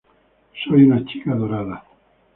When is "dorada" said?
1.35-1.85